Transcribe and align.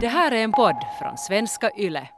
Det 0.00 0.08
här 0.08 0.32
är 0.32 0.44
en 0.44 0.52
podd 0.52 0.76
från 1.00 1.18
svenska 1.18 1.70
YLE. 1.76 2.08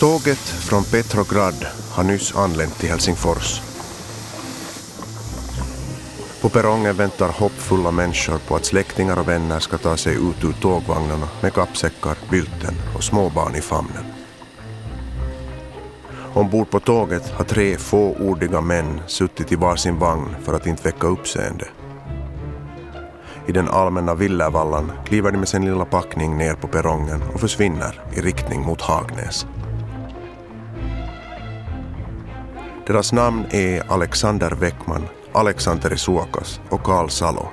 Tåget 0.00 0.38
från 0.38 0.84
Petrograd 0.84 1.66
har 1.92 2.04
nyss 2.04 2.36
anlänt 2.36 2.78
till 2.78 2.88
Helsingfors. 2.88 3.60
På 6.40 6.48
perrongen 6.48 6.96
väntar 6.96 7.28
hoppfulla 7.28 7.90
människor 7.90 8.38
på 8.38 8.56
att 8.56 8.64
släktingar 8.64 9.18
och 9.18 9.28
vänner 9.28 9.60
ska 9.60 9.78
ta 9.78 9.96
sig 9.96 10.14
ut 10.14 10.44
ur 10.44 10.52
tågvagnarna 10.52 11.28
med 11.42 11.52
kappsäckar, 11.52 12.16
bylten 12.30 12.74
och 12.96 13.04
småbarn 13.04 13.54
i 13.54 13.60
famnen. 13.60 14.25
Ombord 16.36 16.70
på 16.70 16.80
tåget 16.80 17.30
har 17.30 17.44
tre 17.44 17.76
fåordiga 17.76 18.60
män 18.60 19.00
suttit 19.06 19.52
i 19.52 19.56
varsin 19.56 19.98
vagn 19.98 20.36
för 20.42 20.54
att 20.54 20.66
inte 20.66 20.82
väcka 20.82 21.06
uppseende. 21.06 21.68
I 23.46 23.52
den 23.52 23.68
allmänna 23.68 24.14
villervallan 24.14 24.92
kliver 25.04 25.32
de 25.32 25.38
med 25.38 25.48
sin 25.48 25.64
lilla 25.64 25.84
packning 25.84 26.36
ner 26.36 26.54
på 26.54 26.68
perrongen 26.68 27.22
och 27.34 27.40
försvinner 27.40 28.00
i 28.16 28.20
riktning 28.20 28.60
mot 28.60 28.80
Hagnäs. 28.80 29.46
Deras 32.86 33.12
namn 33.12 33.44
är 33.50 33.92
Alexander 33.92 34.50
Weckman, 34.50 35.06
Alexander 35.32 35.92
Isuokas 35.92 36.60
och 36.68 36.82
Karl 36.82 37.08
Salo. 37.08 37.48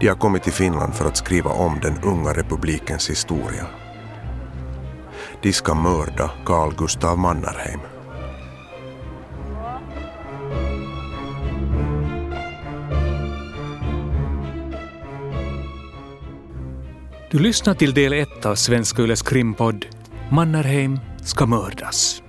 De 0.00 0.08
har 0.08 0.16
kommit 0.16 0.42
till 0.42 0.52
Finland 0.52 0.94
för 0.94 1.08
att 1.08 1.16
skriva 1.16 1.50
om 1.50 1.78
den 1.82 1.98
unga 2.02 2.32
republikens 2.32 3.10
historia. 3.10 3.66
De 5.42 5.52
ska 5.52 5.74
mörda 5.74 6.30
Carl 6.44 6.74
Gustav 6.74 7.18
Mannerheim. 7.18 7.80
Du 17.30 17.38
lyssnar 17.38 17.74
till 17.74 17.94
del 17.94 18.12
ett 18.12 18.46
av 18.46 18.54
Svenska 18.54 19.02
Yles 19.02 19.22
krimpodd 19.22 19.86
Mannerheim 20.30 21.00
ska 21.22 21.46
mördas. 21.46 22.22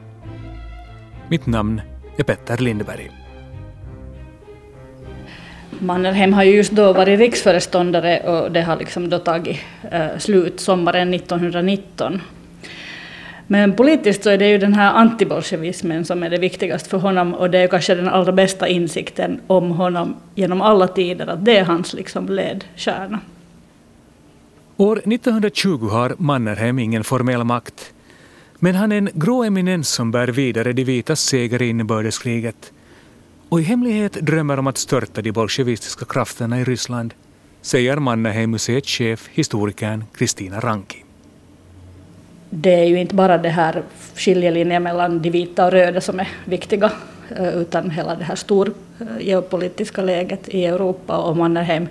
Mitt 1.30 1.45
namn 1.45 1.81
är 2.17 2.23
Petter 2.23 2.58
Lindberg. 2.58 3.11
Mannerheim 5.80 6.33
har 6.33 6.44
ju 6.44 6.55
just 6.55 6.72
då 6.72 6.94
varit 6.94 7.20
riksföreståndare 7.20 8.20
och 8.20 8.52
det 8.52 8.61
har 8.61 8.77
liksom 8.77 9.09
då 9.09 9.20
tagit 9.20 9.59
eh, 9.92 10.17
slut 10.17 10.59
sommaren 10.59 11.14
1919. 11.14 12.22
Men 13.47 13.73
politiskt 13.75 14.23
så 14.23 14.30
är 14.30 14.38
det 14.38 14.49
ju 14.49 14.58
den 14.58 14.73
här 14.73 14.94
antibolsjevismen 14.94 16.05
som 16.05 16.23
är 16.23 16.30
det 16.30 16.38
viktigaste 16.38 16.89
för 16.89 16.97
honom 16.97 17.33
och 17.33 17.49
det 17.49 17.58
är 17.58 17.67
kanske 17.67 17.95
den 17.95 18.08
allra 18.08 18.31
bästa 18.31 18.67
insikten 18.67 19.41
om 19.47 19.72
honom 19.72 20.16
genom 20.36 20.61
alla 20.61 20.88
tider, 20.88 21.27
att 21.27 21.45
det 21.45 21.58
är 21.58 21.64
hans 21.64 21.94
liksom 21.94 22.30
ledstjärna. 22.30 23.19
År 24.77 24.97
1920 24.97 25.88
har 25.88 26.16
Mannerheim 26.17 26.80
ingen 26.80 27.03
formell 27.03 27.44
makt. 27.44 27.94
Men 28.59 28.75
han 28.75 28.91
är 28.91 28.97
en 28.97 29.09
grå 29.14 29.44
eminens 29.44 29.89
som 29.89 30.11
bär 30.11 30.27
vidare 30.27 30.73
de 30.73 30.83
vitas 30.83 31.21
seger 31.21 31.61
i 31.61 31.69
inbördeskriget 31.69 32.71
och 33.49 33.61
i 33.61 33.64
hemlighet 33.64 34.14
drömmer 34.14 34.59
om 34.59 34.67
att 34.67 34.77
störta 34.77 35.21
de 35.21 35.31
bolsjevistiska 35.31 36.05
krafterna 36.05 36.59
i 36.59 36.64
Ryssland, 36.64 37.14
säger 37.61 37.97
Mannerheim-museets 37.97 38.88
chef, 38.88 39.30
historikern 39.31 40.03
Kristina 40.16 40.59
Ranki. 40.59 41.03
Det 42.56 42.73
är 42.73 42.86
ju 42.86 43.00
inte 43.00 43.16
bara 43.16 43.38
det 43.38 43.50
här 43.50 43.84
skiljelinjen 44.16 44.84
mellan 44.84 45.22
de 45.22 45.30
vita 45.30 45.66
och 45.66 45.72
röda 45.72 46.02
som 46.02 46.20
är 46.20 46.28
viktiga, 46.46 46.92
eh, 47.38 47.58
utan 47.58 47.90
hela 47.90 48.16
det 48.16 48.23
här 48.23 48.36
stor 48.36 48.73
eh, 49.00 49.28
geopolitiska 49.28 50.02
läget 50.02 50.50
i 50.50 50.66
Europa 50.66 51.18
och 51.18 51.38
Mannerheim 51.38 51.88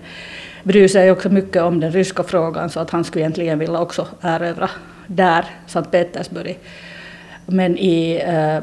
bryr 0.63 0.89
sig 0.89 1.11
också 1.11 1.29
mycket 1.29 1.63
om 1.63 1.81
den 1.81 1.93
ryska 1.93 2.23
frågan 2.23 2.71
så 2.71 2.81
att 2.81 2.91
han 2.91 3.05
skulle 3.05 3.23
egentligen 3.23 3.59
vilja 3.59 3.81
också 3.81 4.07
erövra 4.21 4.71
där, 5.07 5.45
Sankt 5.67 5.91
Petersburg. 5.91 6.59
Men 7.47 7.79
i 7.79 8.23
eh, 8.27 8.59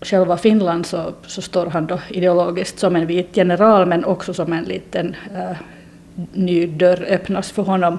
själva 0.00 0.36
Finland 0.36 0.86
så, 0.86 1.12
så 1.26 1.42
står 1.42 1.66
han 1.66 1.86
då 1.86 2.00
ideologiskt 2.08 2.78
som 2.78 2.96
en 2.96 3.06
vit 3.06 3.36
general 3.36 3.86
men 3.86 4.04
också 4.04 4.34
som 4.34 4.52
en 4.52 4.64
liten 4.64 5.16
eh, 5.34 5.56
ny 6.32 6.66
dörr 6.66 7.06
öppnas 7.08 7.50
för 7.50 7.62
honom. 7.62 7.98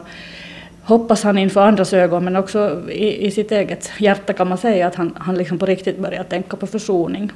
Hoppas 0.92 1.24
han 1.24 1.38
inför 1.38 1.62
andras 1.62 1.94
ögon 1.94 2.24
men 2.24 2.36
också 2.36 2.82
i, 2.90 3.28
i 3.28 3.32
sitt 3.32 3.52
eget 3.52 3.92
hjärta 3.98 4.34
kan 4.34 4.48
man 4.48 4.58
säga 4.58 4.88
att 4.88 4.96
han, 4.96 5.16
han 5.20 5.36
liksom 5.36 5.58
på 5.58 5.66
riktigt 5.66 6.00
börjar 6.00 6.24
tänka 6.24 6.58
på 6.58 6.68
försoning. 6.68 7.32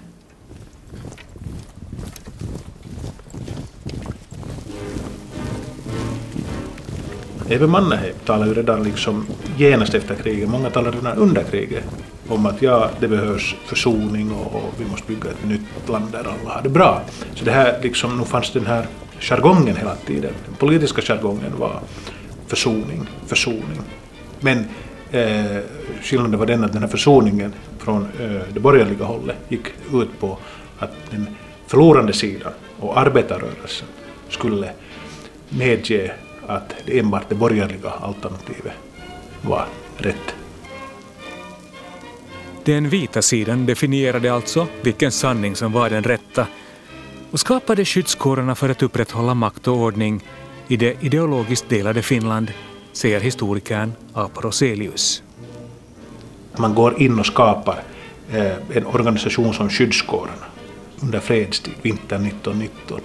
Även 7.50 7.70
Mannerheim 7.70 8.16
talar 8.26 8.46
ju 8.46 8.54
redan 8.54 8.84
liksom 8.84 9.26
genast 9.58 9.94
efter 9.94 10.16
kriget, 10.16 10.50
många 10.50 10.70
talar 10.70 10.92
redan 10.92 11.18
under 11.18 11.44
kriget 11.44 11.84
om 12.28 12.46
att 12.46 12.62
ja, 12.62 12.90
det 13.00 13.08
behövs 13.08 13.56
försoning 13.66 14.32
och, 14.32 14.56
och, 14.56 14.74
vi 14.80 14.86
måste 14.86 15.08
bygga 15.08 15.30
ett 15.30 15.46
nytt 15.48 15.90
land 15.90 16.12
där 16.12 16.20
alla 16.20 16.54
har 16.54 16.62
det 16.64 16.70
bra. 16.70 17.02
Så 17.36 17.46
det 17.46 17.52
här, 17.52 17.80
liksom, 17.82 18.18
nu 18.18 18.26
fanns 18.26 18.52
den 18.54 18.66
här 18.66 18.88
jargongen 19.20 19.76
hela 19.76 19.96
tiden. 19.96 20.34
Den 20.46 20.56
politiska 20.56 21.02
jargongen 21.02 21.52
var 21.58 21.80
försoning, 22.48 23.10
försoning. 23.28 23.82
Men 24.40 24.66
eh, 25.12 25.62
skillnaden 26.02 26.40
var 26.40 26.46
den 26.46 26.64
att 26.64 26.74
den 26.74 26.82
här 26.82 26.90
försoningen 26.90 27.54
från 27.80 28.08
eh, 28.20 28.42
det 28.54 28.60
borgerliga 28.60 29.06
hållet 29.06 29.38
gick 29.50 29.68
ut 29.94 30.20
på 30.20 30.38
att 30.80 30.92
den 31.12 31.28
förlorande 31.68 32.14
sidan 32.14 32.52
och 32.80 32.98
arbetarrörelsen 33.00 33.88
skulle 34.30 34.70
medge 35.50 36.14
att 36.48 36.76
enbart 36.88 37.30
det 37.30 37.36
borgerliga 37.36 37.90
alternativet 37.90 38.74
var 39.42 39.66
rätt. 39.98 40.36
Den 42.64 42.90
vita 42.90 43.22
sidan 43.22 43.66
definierade 43.66 44.34
alltså 44.34 44.68
vilken 44.82 45.12
sanning 45.12 45.56
som 45.56 45.72
var 45.72 45.90
den 45.90 46.04
rätta 46.04 46.48
och 47.32 47.40
skapade 47.40 47.86
skyddskårerna 47.86 48.56
för 48.56 48.70
att 48.70 48.84
upprätthålla 48.84 49.34
makt 49.34 49.68
och 49.68 49.78
ordning 49.78 50.24
i 50.68 50.78
det 50.78 51.04
ideologiskt 51.04 51.70
delade 51.70 52.02
Finland, 52.02 52.52
säger 52.94 53.20
historikern 53.20 53.94
Apo 54.14 54.42
Roselius. 54.42 55.24
Man 56.58 56.76
går 56.76 57.02
in 57.02 57.20
och 57.20 57.26
skapar 57.26 57.84
eh, 58.32 58.52
en 58.74 58.86
organisation 58.86 59.54
som 59.54 59.70
skyddskårerna 59.70 60.46
under 61.02 61.20
fredstid, 61.20 61.74
vintern 61.82 62.26
1919. 62.26 63.00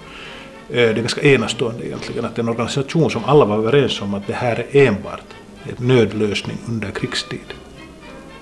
Eh, 0.69 0.73
det 0.73 0.81
är 0.81 0.93
ganska 0.93 1.21
enastående 1.21 1.87
egentligen 1.87 2.25
att 2.25 2.39
en 2.39 2.49
organisation 2.49 3.11
som 3.11 3.25
alla 3.25 3.45
var 3.45 3.57
överens 3.57 4.01
om 4.01 4.13
att 4.13 4.27
det 4.27 4.33
här 4.33 4.65
är 4.71 4.87
enbart 4.87 5.23
en 5.63 5.87
nödlösning 5.87 6.57
under 6.69 6.91
krigstid 6.91 7.53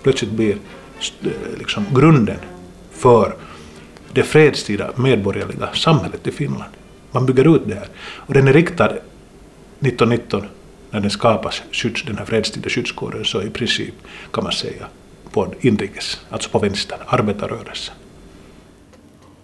plötsligt 0.03 0.31
blir 0.31 0.57
eh, 1.22 1.31
liksom 1.57 1.86
grunden 1.94 2.40
för 2.91 3.36
det 4.13 4.24
fredstida 4.24 4.91
medborgerliga 4.96 5.74
samhället 5.74 6.28
i 6.28 6.31
Finland. 6.31 6.72
Man 7.12 7.25
bygger 7.25 7.56
ut 7.56 7.62
det 7.66 7.75
här. 7.75 7.88
Och 8.00 8.34
den 8.34 8.47
är 8.47 8.53
riktad 8.53 8.86
1919 8.86 10.46
när 10.92 11.00
den 11.00 11.09
skapas, 11.09 11.64
skydds, 11.72 12.03
den 12.03 12.18
här 12.18 12.25
fredstida 12.25 12.70
skyddskåren, 12.70 13.25
så 13.25 13.42
i 13.42 13.50
princip 13.50 13.94
kan 14.31 14.44
man 14.44 14.53
säga 14.53 14.88
på 15.31 15.53
inrikes, 15.59 16.19
alltså 16.30 16.50
på 16.50 16.59
vänster, 16.59 16.98
arbetarrörelsen. 17.08 17.96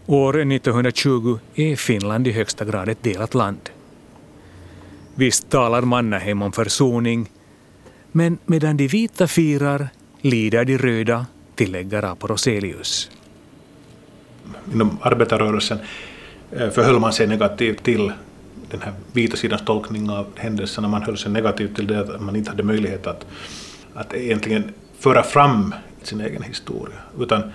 År 0.06 0.42
1920 0.42 1.40
är 1.56 1.76
Finland 1.76 2.28
i 2.28 2.32
högsta 2.32 2.66
grad 2.66 2.90
ett 2.90 3.04
delat 3.04 3.34
land. 3.34 3.70
Visst 5.16 5.50
talar 5.50 5.82
Mannerheim 5.82 6.42
om 6.42 6.52
försoning, 6.52 7.30
men 8.12 8.38
medan 8.46 8.78
de 8.78 8.88
vita 8.88 9.28
firar 9.28 9.90
lider 10.22 10.66
de 10.66 10.78
röda 10.78 11.26
tillägger 11.56 12.04
Apo 12.04 12.28
Roselius. 12.28 13.12
Inom 14.74 14.98
arbetarrörelsen 15.02 15.80
Eh, 16.52 16.70
förhöll 16.70 17.00
man 17.00 17.14
sig 17.14 17.28
negativt 17.28 17.84
till 17.84 18.12
den 18.72 18.82
här 18.82 18.94
vita 19.14 19.38
sidans 19.38 19.62
tolkning 19.66 20.10
av 20.10 20.28
händelserna. 20.36 20.88
Man 20.88 21.02
höll 21.02 21.18
sig 21.18 21.32
negativ 21.32 21.76
till 21.76 21.88
det 21.88 22.00
att 22.00 22.22
man 22.22 22.36
inte 22.36 22.50
hade 22.50 22.64
möjlighet 22.64 23.08
att, 23.08 23.26
att 23.94 24.14
egentligen 24.14 24.74
föra 25.00 25.24
fram 25.24 25.76
sin 26.04 26.22
egen 26.22 26.44
historia. 26.44 26.98
Utan 27.20 27.52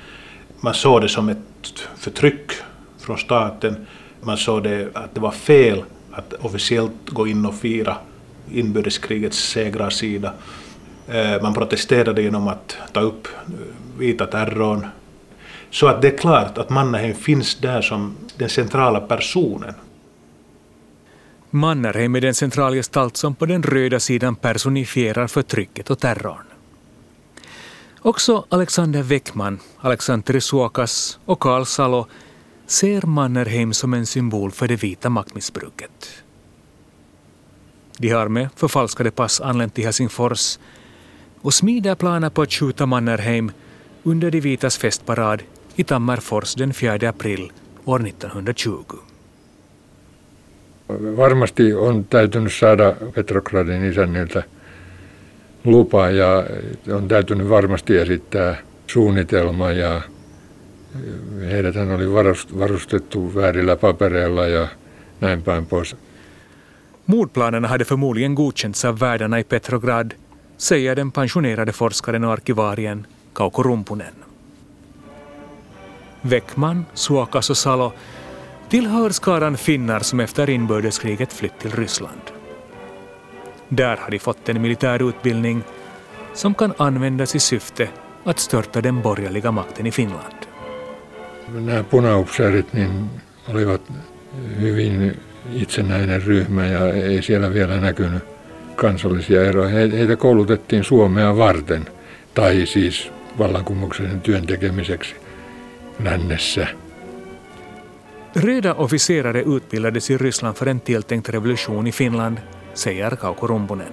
man 0.61 0.75
såg 0.75 1.01
det 1.01 1.09
som 1.09 1.29
ett 1.29 1.89
förtryck 1.97 2.53
från 2.99 3.19
staten. 3.19 3.87
Man 4.21 4.37
såg 4.37 4.63
det 4.63 4.89
att 4.95 5.15
det 5.15 5.21
var 5.21 5.31
fel 5.31 5.83
att 6.13 6.33
officiellt 6.33 7.11
gå 7.11 7.27
in 7.27 7.47
och 7.47 7.55
fira 7.55 7.97
inbördeskrigets 8.53 9.39
segrarsida. 9.39 10.33
Eh, 11.09 11.43
man 11.43 11.55
protesterade 11.55 12.23
genom 12.23 12.49
att 12.49 12.77
ta 12.93 13.01
upp 13.01 13.29
eh, 13.47 13.53
vita 13.99 14.27
terrorn. 14.27 14.87
Så 15.71 15.87
att 15.87 16.03
det 16.03 16.09
är 16.09 16.19
klart 16.19 16.59
att 16.59 16.71
Mannerheim 16.71 17.15
finns 17.15 17.55
där 17.55 17.83
som 17.83 18.17
den 18.37 18.49
centrala 18.49 19.01
personen. 19.01 19.75
Mannerheim 21.51 22.17
är 22.17 22.21
den 22.21 22.35
centrala 22.35 22.77
gestalt 22.77 23.17
som 23.17 23.35
på 23.35 23.47
den 23.47 23.63
röda 23.63 24.01
sidan 24.01 24.37
personifierar 24.37 25.27
förtrycket 25.27 25.91
och 25.91 25.99
terrorn. 25.99 26.45
Också 28.03 28.45
Alexander 28.49 29.03
Weckman, 29.03 29.59
Alexander 29.77 30.41
Suokas 30.41 31.19
och 31.25 31.41
Karl 31.41 31.65
Salo 31.65 32.07
ser 32.67 33.03
Mannerheim 33.03 33.73
som 33.73 33.95
en 33.95 34.07
symbol 34.07 34.51
för 34.51 34.69
det 34.69 34.77
vita 34.77 35.09
maktmissbruket. 35.09 36.23
De 37.99 38.09
har 38.09 38.29
med 38.29 38.49
förfalskade 38.57 39.11
pass 39.11 39.41
anlänt 39.41 39.75
till 39.75 39.85
Helsingfors 39.85 40.59
och 41.41 41.55
smider 41.55 41.95
planer 41.95 42.31
på 42.31 42.43
att 42.43 42.53
skjuta 42.53 42.87
Mannerheim 42.87 43.53
under 44.03 44.31
de 44.31 44.41
vitas 44.41 44.79
festparad 44.79 45.43
i 45.79 45.85
Tammerfors 45.85 46.55
den 46.57 46.73
4 46.73 47.09
april 47.09 47.53
år 47.87 47.99
1920. 47.99 48.97
Varmasti 51.17 51.75
on 51.75 52.05
täytynyt 52.05 52.53
saada 52.53 52.95
Petrogradin 53.15 53.85
isänniltä 53.85 54.43
lupa 55.65 56.11
ja 56.11 56.47
on 56.95 57.09
täytynyt 57.09 57.49
varmasti 57.49 57.97
esittää 57.97 58.57
suunnitelma 58.87 59.71
ja 59.71 60.01
heidät 61.51 61.77
oli 61.77 62.13
varustettu 62.59 63.35
väärillä 63.35 63.77
papereilla 63.77 64.47
ja 64.47 64.69
näin 65.21 65.43
päin 65.43 65.67
pois. 65.67 65.97
Mordplanerna 67.07 67.69
hade 67.69 67.85
förmodligen 67.85 68.35
godkänts 68.35 68.85
av 68.85 69.01
värdarna 69.01 69.39
i 69.39 69.45
Petrograd, 69.45 70.15
säger 70.57 70.97
den 70.97 71.13
pensionerade 71.13 71.73
forskaren 71.73 72.25
och 72.25 72.33
arkivarien 72.33 73.07
Kauko 73.33 73.63
Rumpunen. 73.63 74.20
Väckman, 76.23 76.85
Suokas 76.95 77.51
och 77.51 77.57
Salo 77.57 77.93
tillhör 78.69 79.11
skaran 79.11 79.57
finnar 79.57 80.01
som 80.01 80.21
efter 80.21 80.51
inbördeskriget 80.51 81.33
flytt 81.33 81.59
till 81.59 81.71
Ryssland. 81.71 82.21
Där 83.69 83.97
har 83.97 84.11
de 84.11 84.19
fått 84.19 84.49
en 84.49 84.63
militär 84.63 85.09
utbildning 85.09 85.63
som 86.35 86.55
kan 86.55 86.75
användas 86.77 87.35
i 87.35 87.41
syfte 87.41 87.89
att 88.25 88.39
störta 88.39 88.81
den 88.81 89.03
borgerliga 89.03 89.51
makten 89.51 89.87
i 89.87 89.91
Finland. 89.91 90.35
Nämä 91.55 91.83
punaupseerit 91.83 92.73
niin 92.73 93.11
olivat 93.49 93.83
hyvin 94.61 95.17
itsenäinen 95.53 96.23
ryhmä 96.23 96.67
ja 96.67 96.93
ei 96.93 97.23
siellä 97.23 97.55
vielä 97.55 97.81
näkynyt 97.81 98.23
kansallisia 98.77 99.45
eroja. 99.45 99.69
Heitä 99.69 100.17
koulutettiin 100.17 100.85
Suomea 100.85 101.37
varten, 101.37 101.89
tai 102.35 102.67
siis 102.67 103.11
vallankumouksen 103.39 104.21
työn 104.21 104.47
tekemiseksi 104.47 105.15
lännessä. 106.05 106.67
Röda 108.35 108.75
officerare 108.75 109.43
utbildades 109.43 110.11
i 110.11 110.19
Ryssland 110.19 110.57
för 110.57 110.69
en 110.69 110.81
tilltänkt 110.81 111.29
revolution 111.29 111.87
i 111.87 111.93
Finland, 111.93 112.39
säger 112.75 113.17
Kauko 113.17 113.47
Rumpunen. 113.47 113.93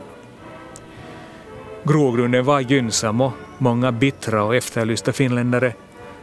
Grogrunden 1.84 2.46
var 2.46 2.60
gynnsam 2.60 3.22
och 3.22 3.34
många 3.58 3.92
bittra 3.92 4.44
och 4.44 4.56
efterlysta 4.56 5.14
finländare 5.14 5.74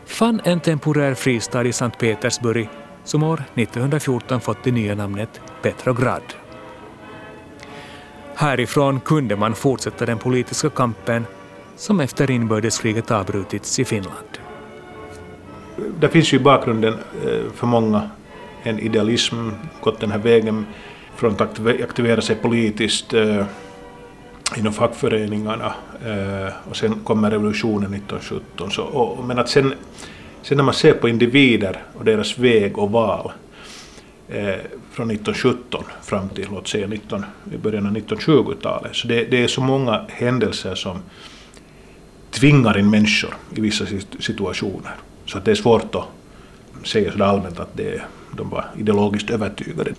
fann 0.06 0.40
en 0.44 0.60
temporär 0.60 1.14
fristad 1.14 1.64
i 1.64 1.72
Sankt 1.72 1.98
Petersburg 1.98 2.68
som 3.04 3.22
år 3.22 3.42
1914 3.54 4.40
fått 4.40 4.64
det 4.64 4.72
nya 4.72 4.94
namnet 4.94 5.40
Petrograd. 5.62 6.22
Härifrån 8.34 9.00
kunde 9.00 9.36
man 9.36 9.54
fortsätta 9.54 10.06
den 10.06 10.18
politiska 10.18 10.70
kampen 10.70 11.26
som 11.76 12.00
efter 12.00 12.30
inbördeskriget 12.30 13.10
avbrutits 13.10 13.78
i 13.78 13.84
Finland. 13.84 14.33
Där 16.00 16.08
finns 16.08 16.32
ju 16.32 16.36
i 16.36 16.40
bakgrunden 16.40 16.94
eh, 17.26 17.52
för 17.54 17.66
många 17.66 18.10
en 18.62 18.78
idealism, 18.78 19.36
gått 19.80 20.00
den 20.00 20.10
här 20.10 20.18
vägen 20.18 20.66
från 21.16 21.32
att 21.32 21.60
aktivera 21.82 22.20
sig 22.20 22.36
politiskt 22.36 23.14
eh, 23.14 23.44
inom 24.56 24.72
fackföreningarna 24.72 25.74
eh, 26.04 26.52
och 26.70 26.76
sen 26.76 26.94
kommer 27.04 27.30
revolutionen 27.30 27.94
1917. 27.94 28.70
Så, 28.70 28.82
och, 28.82 29.24
men 29.24 29.38
att 29.38 29.48
sen, 29.48 29.74
sen 30.42 30.56
när 30.56 30.64
man 30.64 30.74
ser 30.74 30.92
på 30.92 31.08
individer 31.08 31.82
och 31.98 32.04
deras 32.04 32.38
väg 32.38 32.78
och 32.78 32.90
val 32.90 33.32
eh, 34.28 34.54
från 34.92 35.10
1917 35.10 35.84
fram 36.02 36.28
till 36.28 36.48
låt 36.50 36.68
säga 36.68 36.86
19, 36.86 37.24
i 37.52 37.56
början 37.56 37.86
av 37.86 37.92
1920-talet, 37.92 38.96
så 38.96 39.08
det, 39.08 39.24
det, 39.24 39.44
är 39.44 39.48
så 39.48 39.60
många 39.60 40.04
händelser 40.08 40.74
som 40.74 40.98
tvingar 42.30 42.78
in 42.78 42.90
människor 42.90 43.34
i 43.56 43.60
vissa 43.60 43.86
situationer. 44.20 44.92
Så 45.26 45.38
att 45.38 45.44
det 45.44 45.50
är 45.50 45.54
svårt 45.54 45.94
att 45.94 46.86
säga 46.86 47.12
sådär 47.12 47.24
allmänt 47.24 47.60
att 47.60 47.76
det, 47.76 48.02
de 48.36 48.50
var 48.50 48.64
ideologiskt 48.78 49.30
övertygade. 49.30 49.94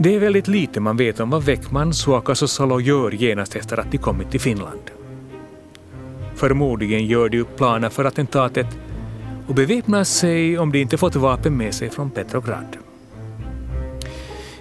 Det 0.00 0.14
är 0.14 0.20
väldigt 0.20 0.48
lite 0.48 0.80
man 0.80 0.96
vet 0.96 1.20
om 1.20 1.30
vad 1.30 1.42
Väckman, 1.42 1.94
Suokas 1.94 2.42
och 2.42 2.50
Salo 2.50 2.80
gör 2.80 3.10
genast 3.10 3.56
efter 3.56 3.80
att 3.80 3.92
de 3.92 3.98
kommit 3.98 4.30
till 4.30 4.40
Finland. 4.40 4.80
Förmodligen 6.34 7.06
gör 7.06 7.28
de 7.28 7.40
upp 7.40 7.56
planer 7.56 7.88
för 7.88 8.04
attentatet 8.04 8.66
och 9.48 9.54
beväpnar 9.54 10.04
sig 10.04 10.58
om 10.58 10.72
de 10.72 10.78
inte 10.78 10.98
fått 10.98 11.16
vapen 11.16 11.56
med 11.56 11.74
sig 11.74 11.90
från 11.90 12.10
Petrograd. 12.10 12.76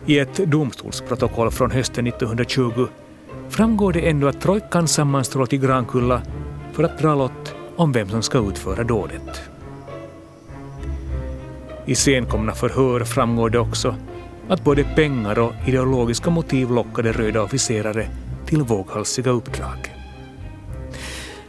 I 0.05 0.19
ett 0.19 0.37
domstolsprotokoll 0.37 1.51
från 1.51 1.71
hösten 1.71 2.07
1920 2.07 2.87
framgår 3.57 3.93
det 3.93 4.09
ändå 4.09 4.27
att 4.27 4.41
trojkan 4.41 4.87
sammanstrålat 4.87 5.53
i 5.53 5.57
Grankulla 5.57 6.21
för 6.73 6.83
att 6.83 6.97
dra 6.97 7.15
lott 7.15 7.55
om 7.75 7.91
vem 7.91 8.09
som 8.09 8.21
ska 8.21 8.37
utföra 8.37 8.83
dådet. 8.83 9.41
I 11.85 11.95
senkomna 11.95 12.53
förhör 12.53 12.99
framgår 12.99 13.49
det 13.49 13.59
också 13.59 13.95
att 14.49 14.63
både 14.63 14.83
pengar 14.83 15.39
och 15.39 15.53
ideologiska 15.65 16.29
motiv 16.29 16.71
lockade 16.71 17.11
röda 17.11 17.43
officerare 17.43 18.07
till 18.45 18.61
våghalsiga 18.61 19.31
uppdrag. 19.31 19.93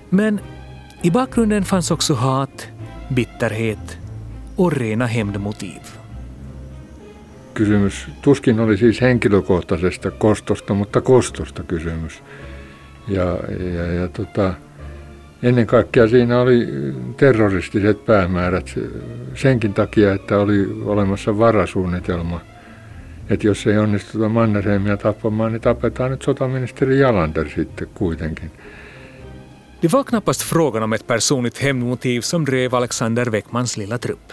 Men 0.09 0.41
i 1.03 1.11
bakgrunden 1.11 1.65
fanns 1.65 1.91
också 1.91 2.15
hat, 2.15 2.69
bitterhet 3.09 3.99
och 4.57 4.73
rena 4.73 5.07
hämndmotiv. 5.07 5.98
Kysymys 7.59 8.07
tuskin 8.23 8.61
oli 8.61 8.77
siis 8.77 9.01
henkilökohtaisesta 9.01 10.11
kostosta, 10.11 10.75
mutta 10.75 11.01
kostosta 11.01 11.63
kysymys. 11.63 12.23
Ja, 13.09 13.25
ja, 13.75 13.93
ja 13.93 14.09
tota, 14.09 14.55
ennen 15.43 15.67
kaikkea 15.67 16.09
siinä 16.09 16.41
oli 16.41 16.69
terroristiset 17.17 18.05
päämäärät 18.05 18.79
senkin 19.35 19.75
takia, 19.75 20.13
että 20.13 20.39
oli 20.39 20.83
olemassa 20.85 21.39
varasuunnitelma– 21.39 22.41
että 23.31 23.47
jos 23.47 23.67
ei 23.67 23.79
onnistuta 23.79 24.29
Mannerheimia 24.29 24.97
tappamaan, 24.97 25.53
niin 25.53 25.61
tapetaan 25.61 26.11
nyt 26.11 26.23
sotaministeri 26.23 26.99
Jalander 26.99 27.49
sitten 27.49 27.89
kuitenkin. 27.95 28.51
Det 29.83 29.93
var 29.93 30.05
knappast 30.05 30.45
frågan 30.45 30.83
om 30.83 30.93
ett 30.93 31.07
personligt 31.07 31.59
hämndmotiv 31.59 32.23
som 32.23 32.47
drev 32.47 32.75
Alexander 32.75 33.31
Weckmans 33.31 33.77
lilla 33.77 33.99
trupp. 33.99 34.33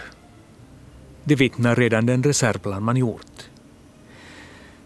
Det 1.28 1.34
vittnar 1.34 1.76
redan 1.76 2.06
den 2.06 2.22
reservplan 2.22 2.82
man 2.82 2.96
gjort. 2.96 3.50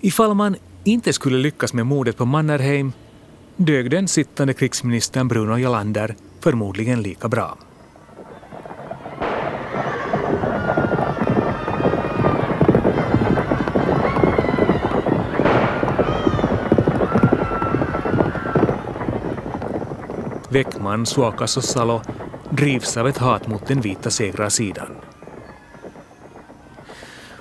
Ifall 0.01 0.35
man 0.35 0.57
inte 0.85 1.13
skulle 1.13 1.39
lyckas 1.39 1.73
med 1.73 1.87
mordet 1.87 2.17
på 2.17 2.25
Mannerheim 2.25 2.93
dög 3.57 3.91
den 3.91 4.09
sittande 4.09 4.55
krigsministern 4.55 5.29
Bruno 5.29 5.59
Jalander 5.59 6.15
förmodligen 6.41 7.03
lika 7.03 7.29
bra. 7.29 7.59
Väckman, 20.51 21.07
Suokas 21.07 21.57
och 21.57 21.65
Salo 21.65 22.01
drivs 22.51 22.97
av 22.97 23.09
ett 23.09 23.19
hat 23.19 23.47
mot 23.47 23.67
den 23.67 23.81
vita 23.81 24.11
segrarsidan. 24.11 25.10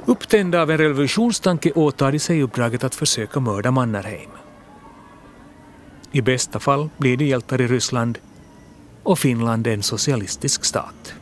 Upptända 0.09 0.61
av 0.61 0.71
en 0.71 0.77
revolutionstanke 0.77 1.71
åtar 1.71 2.11
de 2.11 2.19
sig 2.19 2.43
uppdraget 2.43 2.83
att 2.83 2.95
försöka 2.95 3.39
mörda 3.39 3.71
Mannerheim. 3.71 4.29
I 6.11 6.21
bästa 6.21 6.59
fall 6.59 6.89
blir 6.97 7.17
de 7.17 7.25
hjältar 7.25 7.61
i 7.61 7.67
Ryssland 7.67 8.17
och 9.03 9.19
Finland 9.19 9.67
en 9.67 9.83
socialistisk 9.83 10.65
stat 10.65 11.13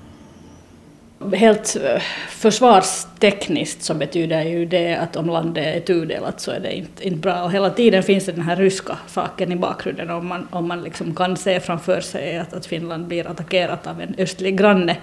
helt 1.34 1.76
eh, 1.76 2.02
försvarstekniskt 2.30 3.84
så 3.84 3.94
betyder 3.94 4.44
ju 4.44 4.66
det 4.66 4.96
att 4.96 5.16
om 5.16 5.28
landet 5.28 5.76
är 5.76 5.80
tudelat 5.80 6.42
så 6.42 6.52
är 6.52 6.60
det 6.60 6.76
inte, 6.76 7.08
inte 7.08 7.20
bra. 7.20 7.44
Och 7.44 7.52
hela 7.52 7.70
tiden 7.70 8.04
finns 8.04 8.26
det 8.26 8.32
den 8.32 8.42
här 8.42 8.56
ryska 8.56 8.98
saken 9.08 9.52
i 9.52 9.56
bakgrunden. 9.56 10.10
Om 10.10 10.28
man, 10.28 10.48
om 10.52 10.68
man 10.68 10.82
liksom 10.82 11.16
kan 11.16 11.38
se 11.38 11.60
framför 11.60 12.02
sig 12.02 12.38
att, 12.38 12.54
att 12.54 12.66
Finland 12.66 13.08
blir 13.08 13.28
attackerat 13.28 13.88
av 13.88 14.02
en 14.02 14.16
östlig 14.18 14.58
granne, 14.58 14.98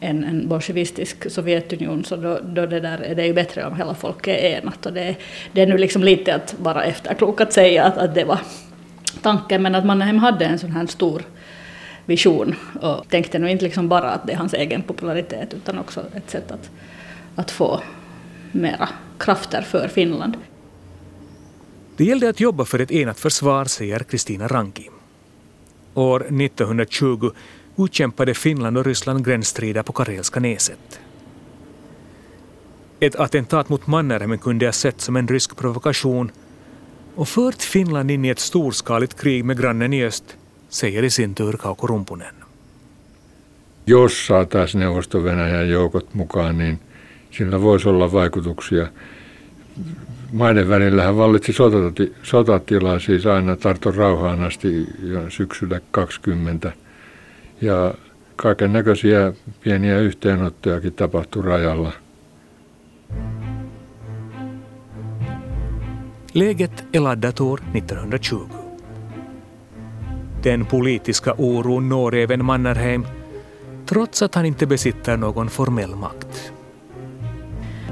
en, 0.00 0.24
en 0.24 0.48
bolsjevistisk 0.48 1.30
Sovjetunion, 1.30 2.04
så 2.04 2.16
då, 2.16 2.38
då 2.42 2.66
det 2.66 2.80
där 2.80 2.98
är 2.98 3.14
det 3.14 3.26
ju 3.26 3.32
bättre 3.32 3.66
om 3.66 3.76
hela 3.76 3.94
folket 3.94 4.40
är 4.40 4.58
enat. 4.58 4.86
Och 4.86 4.92
det, 4.92 5.16
det 5.52 5.62
är 5.62 5.66
nu 5.66 5.78
liksom 5.78 6.04
lite 6.04 6.34
att 6.34 6.54
vara 6.58 6.84
efterklok 6.84 7.40
att 7.40 7.52
säga 7.52 7.84
att, 7.84 7.98
att 7.98 8.14
det 8.14 8.24
var 8.24 8.38
tanken, 9.22 9.62
men 9.62 9.74
att 9.74 9.86
Mannerheim 9.86 10.18
hade 10.18 10.44
en 10.44 10.58
sån 10.58 10.70
här 10.70 10.86
stor 10.86 11.22
vision 12.06 12.54
och 12.80 13.08
tänkte 13.08 13.38
nog 13.38 13.50
inte 13.50 13.64
liksom 13.64 13.88
bara 13.88 14.10
att 14.10 14.26
det 14.26 14.32
är 14.32 14.36
hans 14.36 14.54
egen 14.54 14.82
popularitet 14.82 15.54
utan 15.54 15.78
också 15.78 16.04
ett 16.14 16.30
sätt 16.30 16.50
att, 16.50 16.70
att 17.34 17.50
få 17.50 17.80
mera 18.52 18.88
krafter 19.18 19.62
för 19.62 19.88
Finland. 19.88 20.36
Det 21.96 22.04
gällde 22.04 22.28
att 22.28 22.40
jobba 22.40 22.64
för 22.64 22.78
ett 22.78 22.90
enat 22.90 23.20
försvar, 23.20 23.64
säger 23.64 23.98
Kristina 23.98 24.48
Ranki. 24.48 24.90
år 25.94 26.20
1920 26.20 27.30
utkämpade 27.78 28.34
Finland 28.34 28.78
och 28.78 28.86
Ryssland 28.86 29.24
gränsstrider 29.24 29.82
på 29.82 29.92
Karelska 29.92 30.40
näset. 30.40 31.00
Ett 33.00 33.16
attentat 33.16 33.68
mot 33.68 33.86
Mannerheim 33.86 34.38
kunde 34.38 34.66
ha 34.66 34.72
sett 34.72 35.00
som 35.00 35.16
en 35.16 35.28
rysk 35.28 35.56
provokation 35.56 36.30
och 37.14 37.28
fört 37.28 37.62
Finland 37.62 38.10
in 38.10 38.24
i 38.24 38.28
ett 38.28 38.38
storskaligt 38.38 39.20
krig 39.20 39.44
med 39.44 39.60
grannen 39.60 39.92
i 39.92 40.04
öst, 40.04 40.36
säger 40.68 41.02
i 41.02 41.10
sin 41.10 41.34
tur 41.34 41.52
Kauko 41.52 41.86
Rumpunen. 41.86 42.34
Jos 43.86 44.26
saataisiin 44.26 44.80
Neuvosto-Venäjän 44.80 45.68
joukot 45.68 46.14
mukaan, 46.14 46.58
niin 46.58 46.78
sillä 47.30 47.60
voisi 47.62 47.88
olla 47.88 48.12
vaikutuksia. 48.12 48.86
Maiden 50.32 50.68
välillähän 50.68 51.16
vallitsi 51.16 51.52
sotatila, 52.22 52.98
siis 52.98 53.26
aina 53.26 53.56
Tarton 53.56 53.94
rauhaan 53.94 54.44
asti 54.44 54.86
syksyllä 55.28 55.80
20. 55.90 56.72
Ja 57.60 57.94
kaiken 58.36 58.72
näköisiä 58.72 59.32
pieniä 59.60 59.98
yhteenottojakin 59.98 60.92
tapahtui 60.92 61.42
rajalla. 61.42 61.92
Läget 66.34 66.84
är 66.92 67.00
laddat 67.00 67.40
år 67.40 67.60
1920. 67.74 68.48
Den 70.42 70.66
politiska 70.66 71.34
oron 71.38 71.88
når 71.88 72.14
även 72.14 72.44
Mannerheim 72.44 73.06
trots 73.86 74.22
att 74.22 74.34
han 74.34 74.46
inte 74.46 74.66
besitter 74.66 75.16
någon 75.16 75.48
formell 75.48 75.94
makt. 75.94 76.52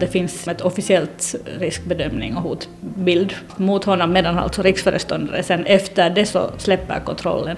Det 0.00 0.06
finns 0.06 0.48
ett 0.48 0.60
officiellt 0.60 1.34
riskbedömning 1.58 2.36
och 2.36 2.42
hotbild 2.42 3.34
mot 3.56 3.84
honom 3.84 4.12
medan 4.12 4.38
alltså 4.38 4.62
riksföreståndare 4.62 5.42
sen 5.42 5.66
efter 5.66 6.10
det 6.10 6.26
så 6.26 6.50
släpper 6.58 7.00
kontrollen. 7.00 7.56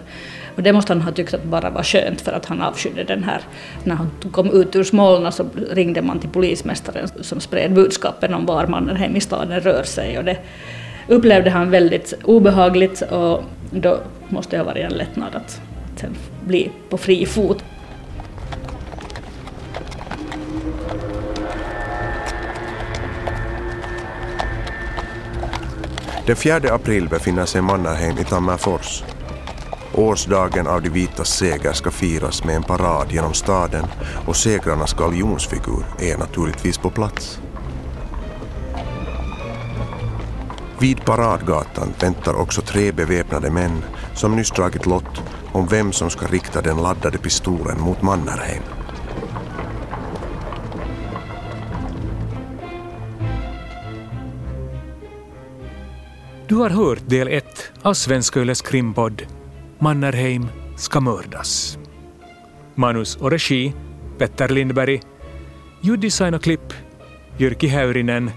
Och 0.56 0.62
det 0.62 0.72
måste 0.72 0.92
han 0.92 1.02
ha 1.02 1.12
tyckt 1.12 1.34
att 1.34 1.44
bara 1.44 1.70
var 1.70 1.82
skönt 1.82 2.20
för 2.20 2.32
att 2.32 2.46
han 2.46 2.62
avskydde 2.62 3.04
den 3.04 3.24
här. 3.24 3.40
När 3.84 3.94
han 3.94 4.10
kom 4.32 4.50
ut 4.50 4.76
ur 4.76 4.84
Smolna 4.84 5.32
så 5.32 5.46
ringde 5.70 6.02
man 6.02 6.20
till 6.20 6.30
polismästaren 6.30 7.08
som 7.20 7.40
spred 7.40 7.74
budskapen 7.74 8.34
om 8.34 8.46
var 8.46 8.66
mannen 8.66 8.96
hem 8.96 9.16
i 9.16 9.20
staden 9.20 9.60
rör 9.60 9.82
sig 9.82 10.18
och 10.18 10.24
det 10.24 10.38
upplevde 11.08 11.50
han 11.50 11.70
väldigt 11.70 12.14
obehagligt 12.24 13.02
och 13.02 13.42
då 13.70 13.98
måste 14.28 14.56
det 14.56 14.60
ha 14.60 14.64
varit 14.64 14.84
en 14.92 14.98
lättnad 14.98 15.34
att 15.34 15.60
sen 15.96 16.14
bli 16.46 16.70
på 16.88 16.98
fri 16.98 17.26
fot. 17.26 17.64
Den 26.26 26.36
4 26.36 26.74
april 26.74 27.08
befinner 27.08 27.46
sig 27.46 27.62
Mannerheim 27.62 28.18
i 28.18 28.24
Tammerfors. 28.24 29.04
Årsdagen 29.94 30.66
av 30.66 30.82
de 30.82 30.88
vitas 30.88 31.28
seger 31.28 31.72
ska 31.72 31.90
firas 31.90 32.44
med 32.44 32.56
en 32.56 32.62
parad 32.62 33.12
genom 33.12 33.34
staden 33.34 33.84
och 34.26 34.36
segrarnas 34.36 34.94
galjonsfigur 34.94 35.84
är 35.98 36.18
naturligtvis 36.18 36.78
på 36.78 36.90
plats. 36.90 37.38
Vid 40.78 41.04
Paradgatan 41.04 41.94
väntar 42.00 42.34
också 42.34 42.62
tre 42.62 42.92
beväpnade 42.92 43.50
män 43.50 43.84
som 44.14 44.36
nyss 44.36 44.50
dragit 44.50 44.86
lott 44.86 45.22
om 45.52 45.66
vem 45.66 45.92
som 45.92 46.10
ska 46.10 46.26
rikta 46.26 46.62
den 46.62 46.82
laddade 46.82 47.18
pistolen 47.18 47.80
mot 47.80 48.02
Mannerheim. 48.02 48.75
Du 56.48 56.54
har 56.54 56.70
hört 56.70 57.08
del 57.08 57.28
1 57.28 57.44
av 57.82 57.94
Svenska 57.94 58.40
Yles 58.40 58.62
krimpodd 58.62 59.26
Mannerheim 59.78 60.46
ska 60.76 61.00
mördas. 61.00 61.78
Manus 62.74 63.16
och 63.16 63.30
regi 63.30 63.74
Petter 64.18 64.48
Lindberg. 64.48 65.00
Ljuddesign 65.80 66.34
och 66.34 66.42
klipp 66.42 66.72
Jyrki 67.38 67.66
Häyrinen. 67.66 68.30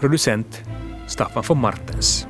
Producent 0.00 0.62
Staffan 1.06 1.44
von 1.48 1.60
Martens. 1.60 2.26